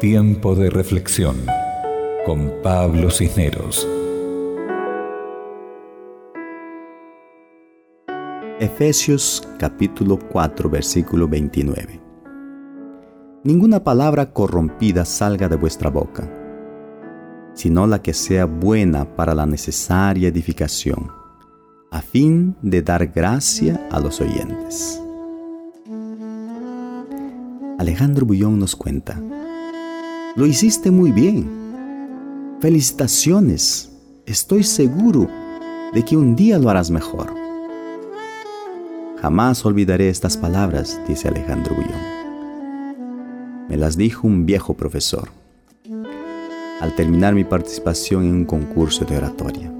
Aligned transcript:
Tiempo 0.00 0.54
de 0.54 0.68
reflexión 0.68 1.36
con 2.26 2.52
Pablo 2.62 3.10
Cisneros. 3.10 3.88
Efesios 8.60 9.48
capítulo 9.58 10.18
4 10.18 10.68
versículo 10.68 11.26
29. 11.26 11.98
Ninguna 13.42 13.82
palabra 13.82 14.34
corrompida 14.34 15.06
salga 15.06 15.48
de 15.48 15.56
vuestra 15.56 15.88
boca, 15.88 16.30
sino 17.54 17.86
la 17.86 18.02
que 18.02 18.12
sea 18.12 18.44
buena 18.44 19.16
para 19.16 19.34
la 19.34 19.46
necesaria 19.46 20.28
edificación, 20.28 21.10
a 21.90 22.02
fin 22.02 22.54
de 22.60 22.82
dar 22.82 23.06
gracia 23.06 23.88
a 23.90 23.98
los 23.98 24.20
oyentes. 24.20 25.02
Alejandro 27.78 28.26
Bullón 28.26 28.58
nos 28.58 28.76
cuenta, 28.76 29.22
lo 30.36 30.44
hiciste 30.44 30.90
muy 30.90 31.10
bien. 31.12 31.48
Felicitaciones. 32.60 33.90
Estoy 34.26 34.64
seguro 34.64 35.28
de 35.94 36.04
que 36.04 36.16
un 36.16 36.36
día 36.36 36.58
lo 36.58 36.68
harás 36.68 36.90
mejor. 36.90 37.32
Jamás 39.20 39.64
olvidaré 39.64 40.10
estas 40.10 40.36
palabras, 40.36 41.00
dice 41.08 41.28
Alejandro 41.28 41.74
Bullón. 41.74 42.16
Me 43.68 43.76
las 43.78 43.96
dijo 43.96 44.26
un 44.26 44.44
viejo 44.44 44.74
profesor 44.74 45.30
al 46.80 46.94
terminar 46.94 47.34
mi 47.34 47.44
participación 47.44 48.24
en 48.24 48.34
un 48.34 48.44
concurso 48.44 49.06
de 49.06 49.16
oratoria. 49.16 49.72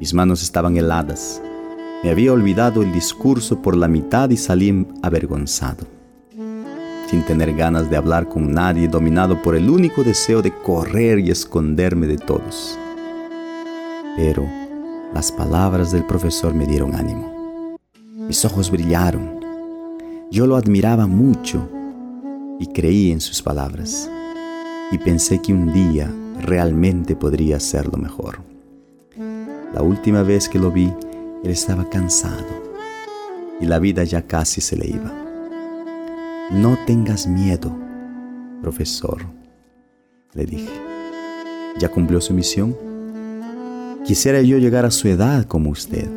Mis 0.00 0.12
manos 0.12 0.42
estaban 0.42 0.76
heladas. 0.76 1.40
Me 2.02 2.10
había 2.10 2.32
olvidado 2.32 2.82
el 2.82 2.92
discurso 2.92 3.62
por 3.62 3.76
la 3.76 3.86
mitad 3.86 4.28
y 4.30 4.36
salí 4.36 4.86
avergonzado 5.02 5.97
sin 7.08 7.22
tener 7.22 7.54
ganas 7.54 7.88
de 7.88 7.96
hablar 7.96 8.28
con 8.28 8.52
nadie, 8.52 8.86
dominado 8.86 9.40
por 9.40 9.56
el 9.56 9.70
único 9.70 10.04
deseo 10.04 10.42
de 10.42 10.52
correr 10.52 11.18
y 11.18 11.30
esconderme 11.30 12.06
de 12.06 12.18
todos. 12.18 12.78
Pero 14.16 14.46
las 15.14 15.32
palabras 15.32 15.90
del 15.90 16.04
profesor 16.04 16.52
me 16.52 16.66
dieron 16.66 16.94
ánimo. 16.94 17.78
Mis 18.14 18.44
ojos 18.44 18.70
brillaron. 18.70 19.40
Yo 20.30 20.46
lo 20.46 20.56
admiraba 20.56 21.06
mucho 21.06 21.66
y 22.60 22.66
creí 22.66 23.10
en 23.10 23.22
sus 23.22 23.40
palabras. 23.40 24.10
Y 24.92 24.98
pensé 24.98 25.40
que 25.40 25.54
un 25.54 25.72
día 25.72 26.12
realmente 26.42 27.16
podría 27.16 27.56
hacerlo 27.56 27.96
mejor. 27.96 28.40
La 29.72 29.80
última 29.82 30.22
vez 30.22 30.48
que 30.48 30.58
lo 30.58 30.70
vi, 30.70 30.92
él 31.42 31.50
estaba 31.50 31.88
cansado 31.88 32.68
y 33.60 33.66
la 33.66 33.78
vida 33.78 34.04
ya 34.04 34.22
casi 34.22 34.60
se 34.60 34.76
le 34.76 34.88
iba. 34.88 35.27
No 36.50 36.78
tengas 36.86 37.26
miedo, 37.26 37.76
profesor, 38.62 39.20
le 40.32 40.46
dije. 40.46 40.72
¿Ya 41.78 41.90
cumplió 41.90 42.22
su 42.22 42.32
misión? 42.32 42.74
Quisiera 44.06 44.40
yo 44.40 44.56
llegar 44.56 44.86
a 44.86 44.90
su 44.90 45.08
edad 45.08 45.44
como 45.44 45.68
usted. 45.68 46.08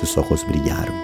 Sus 0.00 0.18
ojos 0.18 0.44
brillaron. 0.48 0.96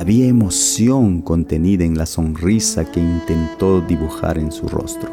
Había 0.00 0.26
emoción 0.26 1.22
contenida 1.22 1.84
en 1.84 1.96
la 1.96 2.06
sonrisa 2.06 2.84
que 2.84 2.98
intentó 2.98 3.80
dibujar 3.80 4.38
en 4.38 4.50
su 4.50 4.66
rostro. 4.66 5.12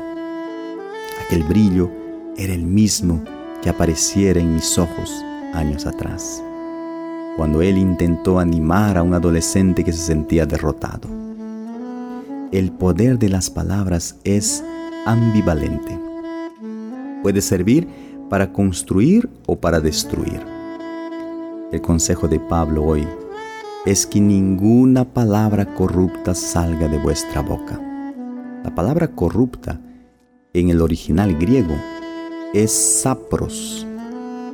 Aquel 1.23 1.43
brillo 1.43 1.91
era 2.35 2.55
el 2.55 2.63
mismo 2.63 3.23
que 3.61 3.69
apareciera 3.69 4.39
en 4.39 4.55
mis 4.55 4.79
ojos 4.79 5.23
años 5.53 5.85
atrás, 5.85 6.43
cuando 7.37 7.61
él 7.61 7.77
intentó 7.77 8.39
animar 8.39 8.97
a 8.97 9.03
un 9.03 9.13
adolescente 9.13 9.83
que 9.83 9.93
se 9.93 10.01
sentía 10.01 10.47
derrotado 10.47 11.23
el 12.53 12.71
poder 12.71 13.17
de 13.17 13.29
las 13.29 13.49
palabras 13.49 14.19
es 14.23 14.63
ambivalente. 15.07 15.99
Puede 17.23 17.41
servir 17.41 17.87
para 18.29 18.53
construir 18.53 19.27
o 19.47 19.55
para 19.55 19.81
destruir. 19.81 20.45
El 21.71 21.81
consejo 21.81 22.27
de 22.27 22.39
Pablo 22.39 22.83
hoy 22.83 23.07
es 23.87 24.05
que 24.05 24.21
ninguna 24.21 25.03
palabra 25.03 25.73
corrupta 25.73 26.35
salga 26.35 26.87
de 26.87 26.99
vuestra 26.99 27.41
boca. 27.41 27.81
La 28.63 28.75
palabra 28.75 29.07
corrupta 29.07 29.81
en 30.53 30.69
el 30.69 30.79
original 30.79 31.35
griego 31.35 31.75
es 32.53 32.71
sapros, 32.71 33.87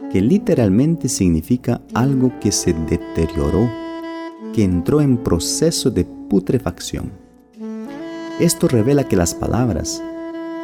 que 0.09 0.21
literalmente 0.21 1.09
significa 1.09 1.81
algo 1.93 2.31
que 2.39 2.53
se 2.53 2.71
deterioró, 2.71 3.69
que 4.53 4.63
entró 4.63 5.01
en 5.01 5.17
proceso 5.17 5.91
de 5.91 6.05
putrefacción. 6.05 7.28
Esto 8.39 8.69
revela 8.69 9.03
que 9.03 9.17
las 9.17 9.33
palabras 9.33 10.01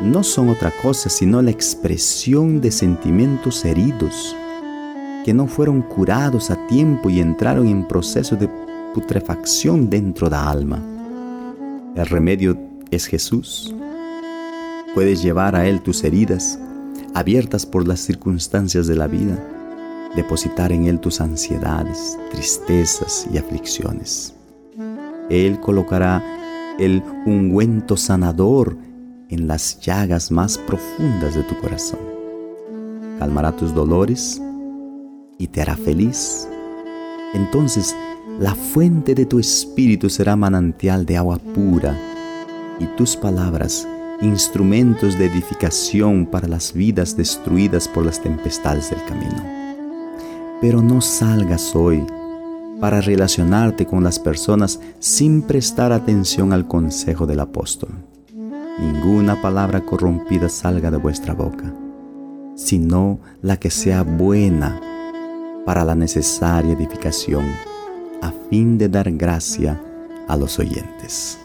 no 0.02 0.24
son 0.24 0.48
otra 0.48 0.72
cosa 0.82 1.10
sino 1.10 1.42
la 1.42 1.52
expresión 1.52 2.62
de 2.62 2.72
sentimientos 2.72 3.66
heridos 3.66 4.36
que 5.26 5.34
no 5.34 5.46
fueron 5.48 5.82
curados 5.82 6.52
a 6.52 6.68
tiempo 6.68 7.10
y 7.10 7.20
entraron 7.20 7.68
en 7.68 7.86
proceso 7.86 8.38
de 8.38 8.48
putrefacción 8.94 9.90
dentro 9.90 10.30
de 10.30 10.32
la 10.32 10.50
alma. 10.50 10.82
El 11.96 12.06
remedio 12.06 12.58
es 12.92 13.08
Jesús. 13.08 13.76
Puedes 14.94 15.22
llevar 15.22 15.56
a 15.56 15.68
Él 15.68 15.82
tus 15.82 16.04
heridas, 16.06 16.58
abiertas 17.14 17.66
por 17.66 17.86
las 17.86 18.00
circunstancias 18.00 18.88
de 18.88 18.96
la 18.96 19.08
vida, 19.08 19.38
depositar 20.16 20.72
en 20.72 20.86
Él 20.86 21.00
tus 21.00 21.20
ansiedades, 21.20 22.18
tristezas 22.32 23.28
y 23.34 23.38
aflicciones. 23.38 24.34
Él 25.30 25.60
colocará 25.60 26.24
el 26.80 27.02
ungüento 27.26 27.96
sanador 27.98 28.78
en 29.30 29.48
las 29.48 29.80
llagas 29.80 30.32
más 30.32 30.58
profundas 30.58 31.36
de 31.36 31.44
tu 31.44 31.56
corazón. 31.58 32.00
Calmará 33.20 33.56
tus 33.56 33.74
dolores 33.74 34.42
y 35.38 35.48
te 35.48 35.62
hará 35.62 35.76
feliz. 35.76 36.48
Entonces 37.34 37.96
la 38.40 38.54
fuente 38.54 39.16
de 39.16 39.26
tu 39.26 39.40
espíritu 39.40 40.10
será 40.10 40.36
manantial 40.36 41.06
de 41.06 41.18
agua 41.18 41.38
pura 41.38 41.98
y 42.80 42.86
tus 42.98 43.16
palabras 43.16 43.88
instrumentos 44.22 45.18
de 45.18 45.26
edificación 45.26 46.26
para 46.26 46.48
las 46.48 46.74
vidas 46.74 47.16
destruidas 47.16 47.88
por 47.88 48.06
las 48.06 48.22
tempestades 48.22 48.90
del 48.90 49.04
camino. 49.06 49.44
Pero 50.62 50.82
no 50.82 51.02
salgas 51.02 51.76
hoy 51.76 52.06
para 52.80 53.02
relacionarte 53.02 53.86
con 53.86 54.04
las 54.04 54.20
personas 54.20 54.80
sin 55.00 55.42
prestar 55.42 55.92
atención 55.92 56.54
al 56.54 56.68
consejo 56.68 57.26
del 57.26 57.40
apóstol. 57.40 57.90
Ninguna 58.80 59.42
palabra 59.42 59.82
corrompida 59.82 60.50
salga 60.50 60.92
de 60.92 60.98
vuestra 60.98 61.34
boca, 61.34 61.74
sino 62.56 63.20
la 63.42 63.58
que 63.58 63.70
sea 63.70 64.04
buena 64.04 64.82
para 65.66 65.86
la 65.86 65.96
necesaria 65.96 66.74
edificación, 66.74 67.46
a 68.22 68.32
fin 68.50 68.78
de 68.78 68.90
dar 68.90 69.12
gracia 69.12 69.82
a 70.28 70.36
los 70.36 70.60
oyentes. 70.60 71.45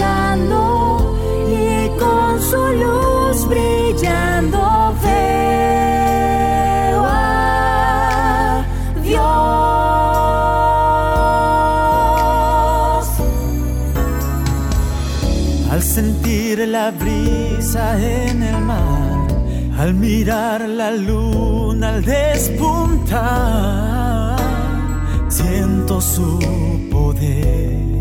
y 0.00 1.88
con 1.98 2.40
su 2.40 2.56
luz 2.56 3.46
brillando 3.48 4.94
veo 5.02 7.04
a 7.04 8.64
Dios. 9.02 9.18
Al 15.70 15.82
sentir 15.82 16.68
la 16.68 16.92
brisa 16.92 18.00
en 18.00 18.42
el 18.42 18.60
mar, 18.60 19.26
al 19.78 19.94
mirar 19.94 20.68
la 20.68 20.92
luna 20.92 21.88
al 21.88 22.04
despuntar, 22.04 23.18
siento 25.28 26.00
su 26.00 26.38
poder 26.90 27.97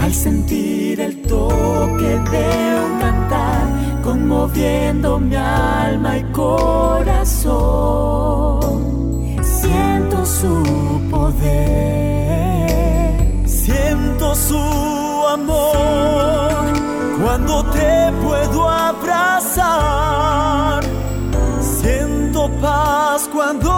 al 0.00 0.14
sentir 0.14 1.00
el 1.00 1.22
toque 1.22 2.20
de 2.32 2.80
un 2.84 2.98
cantar, 3.00 3.66
conmoviendo 4.02 5.18
mi 5.18 5.36
alma 5.36 6.18
y 6.18 6.22
corazón. 6.32 7.48
Siento 9.42 10.24
su 10.24 10.62
poder, 11.10 12.38
siento 13.48 14.34
su 14.34 14.58
amor 15.28 16.64
cuando 17.22 17.64
te 17.70 18.12
puedo 18.22 18.68
abrazar. 18.68 19.68
Siento 21.60 22.50
paz 22.60 23.28
cuando 23.32 23.70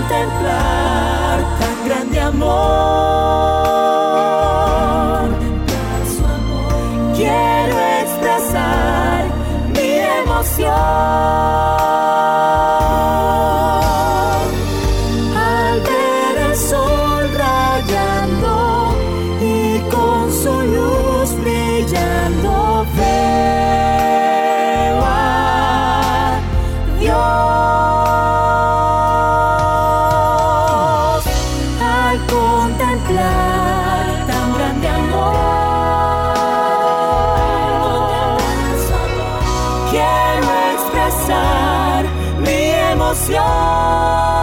contemplar 0.00 1.38
tan 1.60 1.84
grande 1.84 2.20
amor. 2.20 2.48
Quiero 7.14 7.78
expresar 8.02 9.24
mi 9.74 9.90
emoción. 10.22 11.99
canción. 43.30 44.39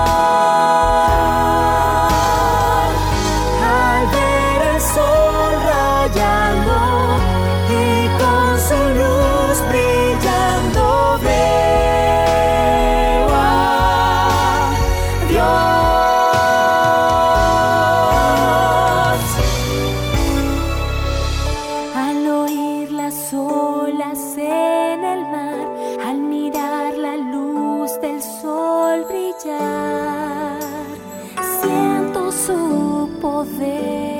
nosso 32.28 33.10
poder. 33.22 34.17